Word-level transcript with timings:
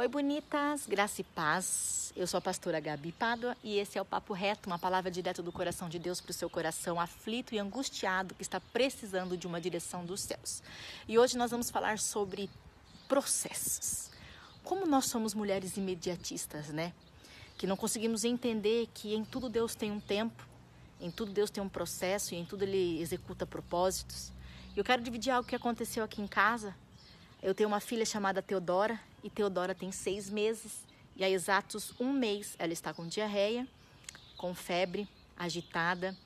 Oi, 0.00 0.08
bonitas, 0.08 0.86
graça 0.86 1.20
e 1.20 1.24
paz. 1.24 2.10
Eu 2.16 2.26
sou 2.26 2.38
a 2.38 2.40
pastora 2.40 2.80
Gabi 2.80 3.12
Pádua 3.12 3.54
e 3.62 3.76
esse 3.76 3.98
é 3.98 4.00
o 4.00 4.04
Papo 4.06 4.32
Reto, 4.32 4.66
uma 4.66 4.78
palavra 4.78 5.10
direta 5.10 5.42
do 5.42 5.52
coração 5.52 5.90
de 5.90 5.98
Deus 5.98 6.22
para 6.22 6.30
o 6.30 6.32
seu 6.32 6.48
coração 6.48 6.98
aflito 6.98 7.54
e 7.54 7.58
angustiado 7.58 8.34
que 8.34 8.40
está 8.40 8.58
precisando 8.58 9.36
de 9.36 9.46
uma 9.46 9.60
direção 9.60 10.02
dos 10.02 10.22
céus. 10.22 10.62
E 11.06 11.18
hoje 11.18 11.36
nós 11.36 11.50
vamos 11.50 11.68
falar 11.68 11.98
sobre 11.98 12.48
processos. 13.08 14.10
Como 14.64 14.86
nós 14.86 15.04
somos 15.04 15.34
mulheres 15.34 15.76
imediatistas, 15.76 16.68
né? 16.68 16.94
Que 17.58 17.66
não 17.66 17.76
conseguimos 17.76 18.24
entender 18.24 18.88
que 18.94 19.14
em 19.14 19.22
tudo 19.22 19.50
Deus 19.50 19.74
tem 19.74 19.92
um 19.92 20.00
tempo, 20.00 20.48
em 20.98 21.10
tudo 21.10 21.30
Deus 21.30 21.50
tem 21.50 21.62
um 21.62 21.68
processo 21.68 22.32
e 22.32 22.38
em 22.38 22.44
tudo 22.46 22.62
Ele 22.62 23.02
executa 23.02 23.44
propósitos. 23.44 24.32
Eu 24.74 24.82
quero 24.82 25.02
dividir 25.02 25.30
algo 25.30 25.46
que 25.46 25.54
aconteceu 25.54 26.02
aqui 26.02 26.22
em 26.22 26.26
casa 26.26 26.74
eu 27.42 27.54
tenho 27.54 27.68
uma 27.68 27.80
filha 27.80 28.04
chamada 28.04 28.42
Teodora 28.42 29.00
e 29.24 29.30
Teodora 29.30 29.74
tem 29.74 29.90
seis 29.90 30.28
meses 30.28 30.84
e 31.16 31.24
há 31.24 31.30
exatos 31.30 31.92
um 31.98 32.12
mês 32.12 32.54
ela 32.58 32.72
está 32.72 32.92
com 32.92 33.06
diarreia, 33.06 33.66
com 34.36 34.54
febre, 34.54 35.08
agitada. 35.36 36.16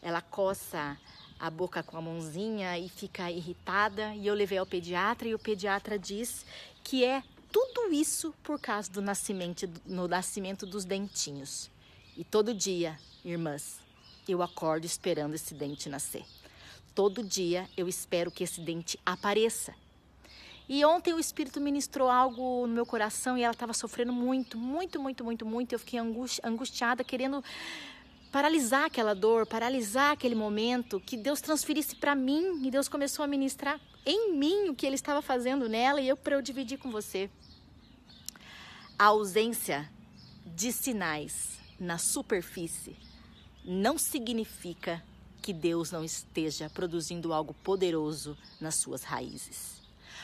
Ela 0.00 0.20
coça 0.20 0.96
a 1.38 1.50
boca 1.50 1.82
com 1.82 1.96
a 1.96 2.00
mãozinha 2.00 2.78
e 2.78 2.88
fica 2.88 3.30
irritada. 3.30 4.14
E 4.14 4.26
eu 4.26 4.34
levei 4.34 4.58
ao 4.58 4.66
pediatra 4.66 5.28
e 5.28 5.34
o 5.34 5.38
pediatra 5.38 5.98
diz 5.98 6.46
que 6.84 7.04
é 7.04 7.22
tudo 7.52 7.92
isso 7.92 8.32
por 8.42 8.60
causa 8.60 8.90
do 8.90 9.02
nascimento, 9.02 9.68
no 9.84 10.06
nascimento 10.06 10.66
dos 10.66 10.84
dentinhos. 10.84 11.70
E 12.16 12.22
todo 12.22 12.54
dia, 12.54 12.98
irmãs, 13.24 13.80
eu 14.28 14.42
acordo 14.42 14.84
esperando 14.84 15.34
esse 15.34 15.54
dente 15.54 15.88
nascer. 15.88 16.24
Todo 16.94 17.24
dia 17.24 17.68
eu 17.76 17.88
espero 17.88 18.30
que 18.30 18.44
esse 18.44 18.60
dente 18.60 18.98
apareça. 19.04 19.74
E 20.72 20.84
ontem 20.84 21.12
o 21.12 21.18
Espírito 21.18 21.60
ministrou 21.60 22.08
algo 22.08 22.64
no 22.64 22.72
meu 22.72 22.86
coração 22.86 23.36
e 23.36 23.42
ela 23.42 23.52
estava 23.52 23.72
sofrendo 23.72 24.12
muito, 24.12 24.56
muito, 24.56 25.02
muito, 25.02 25.24
muito, 25.24 25.44
muito. 25.44 25.72
Eu 25.72 25.80
fiquei 25.80 25.98
angustiada, 26.44 27.02
querendo 27.02 27.42
paralisar 28.30 28.84
aquela 28.84 29.12
dor, 29.12 29.44
paralisar 29.46 30.12
aquele 30.12 30.36
momento, 30.36 31.00
que 31.00 31.16
Deus 31.16 31.40
transferisse 31.40 31.96
para 31.96 32.14
mim 32.14 32.64
e 32.64 32.70
Deus 32.70 32.88
começou 32.88 33.24
a 33.24 33.26
ministrar 33.26 33.80
em 34.06 34.32
mim 34.36 34.68
o 34.68 34.74
que 34.76 34.86
Ele 34.86 34.94
estava 34.94 35.20
fazendo 35.20 35.68
nela 35.68 36.00
e 36.00 36.06
eu 36.06 36.16
para 36.16 36.36
eu 36.36 36.40
dividir 36.40 36.78
com 36.78 36.88
você. 36.88 37.28
A 38.96 39.06
ausência 39.06 39.90
de 40.46 40.70
sinais 40.70 41.58
na 41.80 41.98
superfície 41.98 42.96
não 43.64 43.98
significa 43.98 45.02
que 45.42 45.52
Deus 45.52 45.90
não 45.90 46.04
esteja 46.04 46.70
produzindo 46.70 47.32
algo 47.32 47.54
poderoso 47.54 48.38
nas 48.60 48.76
suas 48.76 49.02
raízes. 49.02 49.79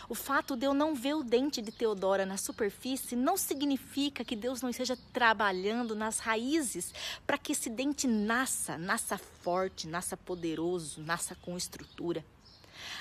O 0.08 0.14
fato 0.14 0.56
de 0.56 0.66
eu 0.66 0.74
não 0.74 0.94
ver 0.94 1.14
o 1.14 1.24
dente 1.24 1.60
de 1.60 1.72
Teodora 1.72 2.26
na 2.26 2.36
superfície 2.36 3.16
não 3.16 3.36
significa 3.36 4.24
que 4.24 4.36
Deus 4.36 4.62
não 4.62 4.70
esteja 4.70 4.96
trabalhando 5.12 5.94
nas 5.94 6.18
raízes 6.18 6.92
para 7.26 7.38
que 7.38 7.52
esse 7.52 7.68
dente 7.68 8.06
nasça, 8.06 8.78
nasça 8.78 9.18
forte, 9.18 9.86
nasça 9.86 10.16
poderoso, 10.16 11.00
nasça 11.02 11.34
com 11.36 11.56
estrutura. 11.56 12.24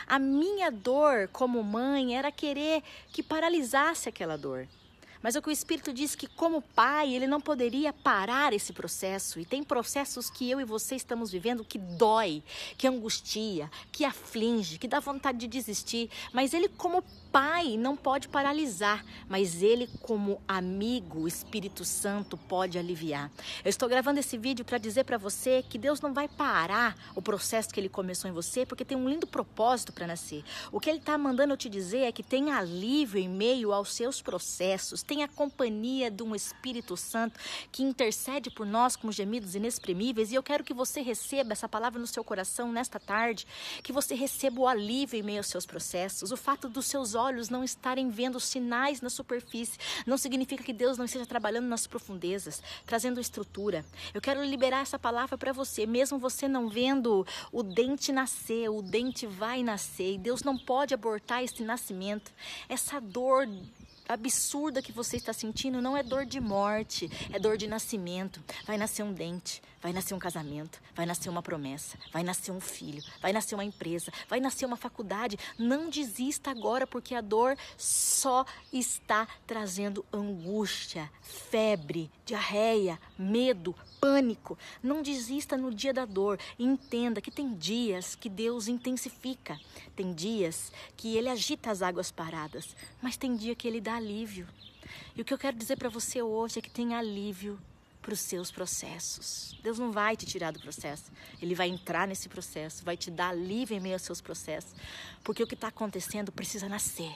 A 0.07 0.17
minha 0.19 0.71
dor 0.71 1.27
como 1.31 1.63
mãe 1.63 2.17
era 2.17 2.31
querer 2.31 2.83
que 3.11 3.23
paralisasse 3.23 4.09
aquela 4.09 4.37
dor. 4.37 4.67
Mas 5.25 5.35
o 5.35 5.41
que 5.41 5.49
o 5.49 5.51
Espírito 5.51 5.91
diz 5.91 6.13
que, 6.13 6.27
como 6.27 6.61
pai, 6.61 7.15
ele 7.15 7.25
não 7.25 7.41
poderia 7.41 7.91
parar 7.91 8.53
esse 8.53 8.71
processo. 8.71 9.39
E 9.39 9.43
tem 9.43 9.63
processos 9.63 10.29
que 10.29 10.47
eu 10.51 10.61
e 10.61 10.63
você 10.63 10.95
estamos 10.95 11.31
vivendo 11.31 11.65
que 11.65 11.79
dói, 11.79 12.43
que 12.77 12.87
angustia, 12.87 13.67
que 13.91 14.05
aflige, 14.05 14.77
que 14.77 14.87
dá 14.87 14.99
vontade 14.99 15.39
de 15.39 15.47
desistir. 15.47 16.11
Mas 16.31 16.53
ele, 16.53 16.67
como 16.67 17.03
pai, 17.31 17.75
não 17.75 17.97
pode 17.97 18.29
paralisar. 18.29 19.03
Mas 19.27 19.61
ele, 19.61 19.89
como 20.01 20.39
amigo, 20.47 21.21
o 21.21 21.27
Espírito 21.27 21.83
Santo, 21.83 22.37
pode 22.37 22.77
aliviar. 22.77 23.31
Eu 23.63 23.69
estou 23.69 23.89
gravando 23.89 24.19
esse 24.19 24.37
vídeo 24.37 24.63
para 24.63 24.77
dizer 24.77 25.05
para 25.05 25.17
você 25.17 25.61
que 25.67 25.79
Deus 25.79 25.99
não 25.99 26.13
vai 26.13 26.29
parar 26.29 26.95
o 27.15 27.21
processo 27.21 27.73
que 27.73 27.79
ele 27.79 27.89
começou 27.89 28.29
em 28.29 28.33
você, 28.33 28.63
porque 28.63 28.85
tem 28.85 28.95
um 28.95 29.09
lindo 29.09 29.25
propósito 29.25 29.91
para 29.91 30.05
nascer. 30.05 30.45
O 30.71 30.79
que 30.79 30.89
ele 30.89 30.99
está 30.99 31.17
mandando 31.17 31.51
eu 31.51 31.57
te 31.57 31.67
dizer 31.67 32.03
é 32.03 32.11
que 32.11 32.21
tem 32.21 32.51
alívio 32.51 33.19
em 33.19 33.27
meio 33.27 33.73
aos 33.73 33.93
seus 33.93 34.21
processos. 34.21 35.03
Tem 35.03 35.14
tem 35.15 35.23
a 35.23 35.29
companhia 35.29 36.11
de 36.11 36.21
um 36.23 36.35
Espírito 36.35 36.97
Santo 36.97 37.39
que 37.71 37.81
intercede 37.81 38.49
por 38.49 38.65
nós 38.65 38.97
com 38.97 39.09
gemidos 39.09 39.55
inexprimíveis. 39.55 40.29
E 40.29 40.35
eu 40.35 40.43
quero 40.43 40.61
que 40.61 40.73
você 40.73 41.01
receba 41.01 41.53
essa 41.53 41.69
palavra 41.69 41.97
no 41.97 42.05
seu 42.05 42.21
coração 42.21 42.69
nesta 42.69 42.99
tarde, 42.99 43.47
que 43.81 43.93
você 43.93 44.13
receba 44.13 44.59
o 44.59 44.67
alívio 44.67 45.17
em 45.17 45.23
meio 45.23 45.37
aos 45.37 45.47
seus 45.47 45.65
processos. 45.65 46.33
O 46.33 46.37
fato 46.37 46.67
dos 46.67 46.87
seus 46.87 47.15
olhos 47.15 47.47
não 47.47 47.63
estarem 47.63 48.09
vendo 48.09 48.41
sinais 48.41 48.99
na 48.99 49.09
superfície 49.09 49.79
não 50.05 50.17
significa 50.17 50.61
que 50.61 50.73
Deus 50.73 50.97
não 50.97 51.05
esteja 51.05 51.25
trabalhando 51.25 51.67
nas 51.67 51.87
profundezas, 51.87 52.61
trazendo 52.85 53.21
estrutura. 53.21 53.85
Eu 54.13 54.19
quero 54.19 54.43
liberar 54.43 54.81
essa 54.81 54.99
palavra 54.99 55.37
para 55.37 55.53
você, 55.53 55.85
mesmo 55.85 56.19
você 56.19 56.45
não 56.45 56.67
vendo 56.67 57.25
o 57.53 57.63
dente 57.63 58.11
nascer, 58.11 58.67
o 58.67 58.81
dente 58.81 59.25
vai 59.25 59.63
nascer 59.63 60.15
e 60.15 60.17
Deus 60.17 60.43
não 60.43 60.57
pode 60.57 60.93
abortar 60.93 61.41
esse 61.41 61.63
nascimento. 61.63 62.33
Essa 62.67 62.99
dor 62.99 63.47
absurda 64.07 64.81
que 64.81 64.91
você 64.91 65.17
está 65.17 65.33
sentindo 65.33 65.81
não 65.81 65.97
é 65.97 66.03
dor 66.03 66.25
de 66.25 66.39
morte, 66.39 67.09
é 67.31 67.39
dor 67.39 67.57
de 67.57 67.67
nascimento. 67.67 68.43
Vai 68.65 68.77
nascer 68.77 69.03
um 69.03 69.13
dente, 69.13 69.61
vai 69.81 69.93
nascer 69.93 70.13
um 70.13 70.19
casamento, 70.19 70.81
vai 70.95 71.05
nascer 71.05 71.29
uma 71.29 71.41
promessa, 71.41 71.97
vai 72.11 72.23
nascer 72.23 72.51
um 72.51 72.59
filho, 72.59 73.03
vai 73.21 73.31
nascer 73.31 73.55
uma 73.55 73.63
empresa, 73.63 74.11
vai 74.27 74.39
nascer 74.39 74.65
uma 74.65 74.75
faculdade. 74.77 75.37
Não 75.57 75.89
desista 75.89 76.49
agora, 76.51 76.87
porque 76.87 77.13
a 77.13 77.21
dor 77.21 77.57
só 77.77 78.45
está 78.73 79.27
trazendo 79.45 80.05
angústia, 80.11 81.09
febre, 81.21 82.09
diarreia, 82.25 82.99
medo, 83.17 83.75
pânico. 83.99 84.57
Não 84.81 85.01
desista 85.01 85.57
no 85.57 85.73
dia 85.73 85.93
da 85.93 86.05
dor. 86.05 86.39
Entenda 86.57 87.21
que 87.21 87.31
tem 87.31 87.53
dias 87.53 88.15
que 88.15 88.29
Deus 88.29 88.67
intensifica, 88.67 89.59
tem 89.95 90.13
dias 90.13 90.71
que 90.97 91.15
Ele 91.15 91.29
agita 91.29 91.71
as 91.71 91.81
águas 91.81 92.11
paradas, 92.11 92.75
mas 93.01 93.17
tem 93.17 93.35
dia 93.35 93.55
que 93.55 93.67
Ele 93.67 93.81
dá 93.81 93.94
alívio. 93.95 94.47
E 95.15 95.21
o 95.21 95.25
que 95.25 95.33
eu 95.33 95.37
quero 95.37 95.57
dizer 95.57 95.77
para 95.77 95.89
você 95.89 96.21
hoje 96.21 96.59
é 96.59 96.61
que 96.61 96.69
tem 96.69 96.93
alívio 96.93 97.59
para 98.01 98.13
os 98.13 98.19
seus 98.19 98.51
processos. 98.51 99.57
Deus 99.63 99.79
não 99.79 99.91
vai 99.91 100.15
te 100.15 100.27
tirar 100.27 100.51
do 100.51 100.59
processo, 100.59 101.11
Ele 101.41 101.55
vai 101.55 101.69
entrar 101.69 102.07
nesse 102.07 102.29
processo, 102.29 102.85
vai 102.85 102.95
te 102.95 103.09
dar 103.09 103.29
alívio 103.29 103.75
em 103.75 103.79
meio 103.79 103.95
aos 103.95 104.03
seus 104.03 104.21
processos, 104.21 104.75
porque 105.23 105.41
o 105.41 105.47
que 105.47 105.55
está 105.55 105.69
acontecendo 105.69 106.31
precisa 106.31 106.69
nascer. 106.69 107.11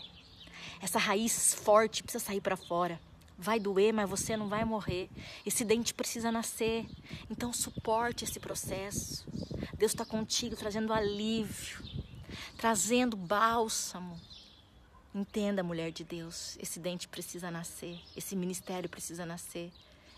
Essa 0.82 0.98
raiz 0.98 1.54
forte 1.54 2.02
precisa 2.02 2.24
sair 2.24 2.42
para 2.42 2.58
fora. 2.58 3.00
Vai 3.38 3.60
doer, 3.60 3.94
mas 3.94 4.10
você 4.10 4.36
não 4.36 4.50
vai 4.50 4.66
morrer. 4.66 5.10
Esse 5.46 5.64
dente 5.64 5.94
precisa 5.94 6.32
nascer. 6.32 6.86
Então 7.30 7.54
suporte 7.54 8.24
esse 8.24 8.40
processo. 8.40 9.26
Deus 9.78 9.92
está 9.92 10.04
contigo, 10.04 10.56
trazendo 10.56 10.92
alívio, 10.92 11.82
trazendo 12.58 13.16
bálsamo. 13.16 14.20
Entenda, 15.14 15.64
mulher 15.64 15.92
de 15.92 16.04
Deus, 16.04 16.56
esse 16.62 16.80
dente 16.80 17.08
precisa 17.08 17.50
nascer, 17.50 18.00
esse 18.16 18.36
ministério 18.36 18.88
precisa 18.88 19.26
nascer, 19.26 19.72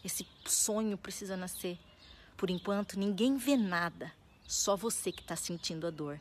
esse 0.03 0.27
sonho 0.45 0.97
precisa 0.97 1.37
nascer. 1.37 1.79
Por 2.35 2.49
enquanto, 2.49 2.99
ninguém 2.99 3.37
vê 3.37 3.55
nada, 3.55 4.11
só 4.45 4.75
você 4.75 5.09
que 5.09 5.21
está 5.21 5.35
sentindo 5.35 5.87
a 5.87 5.89
dor. 5.89 6.19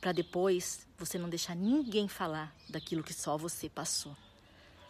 Para 0.00 0.10
depois 0.10 0.84
você 0.98 1.16
não 1.16 1.28
deixar 1.28 1.54
ninguém 1.54 2.08
falar 2.08 2.52
daquilo 2.68 3.04
que 3.04 3.14
só 3.14 3.36
você 3.36 3.68
passou. 3.68 4.16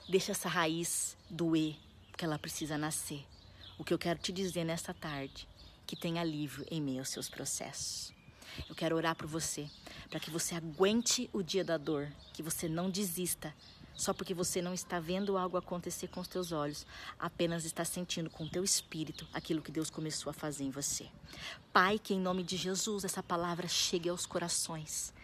Deixa 0.08 0.32
essa 0.32 0.48
raiz 0.48 1.18
doer, 1.28 1.76
porque 2.10 2.24
ela 2.24 2.38
precisa 2.38 2.78
nascer. 2.78 3.26
O 3.76 3.84
que 3.84 3.92
eu 3.92 3.98
quero 3.98 4.18
te 4.18 4.32
dizer 4.32 4.64
nesta 4.64 4.94
tarde, 4.94 5.46
que 5.86 5.96
tem 5.96 6.18
alívio 6.18 6.64
em 6.70 6.80
meio 6.80 7.00
aos 7.00 7.10
seus 7.10 7.28
processos. 7.28 8.15
Eu 8.68 8.74
quero 8.74 8.96
orar 8.96 9.14
por 9.14 9.26
você, 9.26 9.68
para 10.08 10.20
que 10.20 10.30
você 10.30 10.54
aguente 10.54 11.28
o 11.32 11.42
dia 11.42 11.64
da 11.64 11.76
dor, 11.76 12.12
que 12.32 12.42
você 12.42 12.68
não 12.68 12.90
desista, 12.90 13.54
só 13.94 14.12
porque 14.12 14.34
você 14.34 14.60
não 14.60 14.74
está 14.74 15.00
vendo 15.00 15.38
algo 15.38 15.56
acontecer 15.56 16.08
com 16.08 16.20
os 16.20 16.28
teus 16.28 16.52
olhos, 16.52 16.86
apenas 17.18 17.64
está 17.64 17.84
sentindo 17.84 18.28
com 18.28 18.44
o 18.44 18.50
teu 18.50 18.62
espírito 18.62 19.26
aquilo 19.32 19.62
que 19.62 19.72
Deus 19.72 19.90
começou 19.90 20.30
a 20.30 20.34
fazer 20.34 20.64
em 20.64 20.70
você. 20.70 21.08
Pai, 21.72 21.98
que 21.98 22.14
em 22.14 22.20
nome 22.20 22.42
de 22.42 22.56
Jesus 22.56 23.04
essa 23.04 23.22
palavra 23.22 23.66
chegue 23.66 24.08
aos 24.08 24.26
corações 24.26 25.14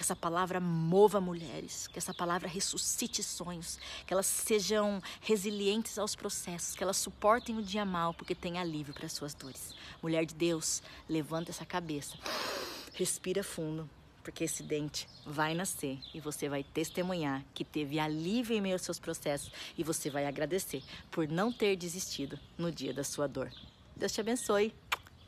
que 0.00 0.02
essa 0.02 0.16
palavra 0.16 0.60
mova 0.60 1.20
mulheres, 1.20 1.86
que 1.86 1.98
essa 1.98 2.14
palavra 2.14 2.48
ressuscite 2.48 3.22
sonhos, 3.22 3.78
que 4.06 4.14
elas 4.14 4.24
sejam 4.24 5.02
resilientes 5.20 5.98
aos 5.98 6.14
processos, 6.14 6.74
que 6.74 6.82
elas 6.82 6.96
suportem 6.96 7.58
o 7.58 7.62
dia 7.62 7.84
mal, 7.84 8.14
porque 8.14 8.34
tem 8.34 8.58
alívio 8.58 8.94
para 8.94 9.08
suas 9.10 9.34
dores. 9.34 9.74
Mulher 10.02 10.24
de 10.24 10.34
Deus, 10.34 10.82
levanta 11.06 11.50
essa 11.50 11.66
cabeça, 11.66 12.16
respira 12.94 13.42
fundo, 13.42 13.88
porque 14.22 14.44
esse 14.44 14.62
dente 14.62 15.08
vai 15.24 15.54
nascer 15.54 15.98
e 16.14 16.20
você 16.20 16.48
vai 16.48 16.62
testemunhar 16.62 17.44
que 17.54 17.64
teve 17.64 17.98
alívio 17.98 18.56
em 18.56 18.60
meio 18.60 18.74
aos 18.74 18.82
seus 18.82 18.98
processos 18.98 19.50
e 19.76 19.82
você 19.82 20.10
vai 20.10 20.26
agradecer 20.26 20.82
por 21.10 21.28
não 21.28 21.52
ter 21.52 21.76
desistido 21.76 22.38
no 22.56 22.70
dia 22.70 22.92
da 22.92 23.04
sua 23.04 23.26
dor. 23.26 23.50
Deus 23.96 24.12
te 24.12 24.20
abençoe. 24.20 24.74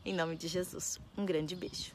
Em 0.05 0.13
nome 0.13 0.35
de 0.35 0.49
Jesus. 0.49 0.99
Um 1.17 1.25
grande 1.25 1.55
beijo. 1.55 1.93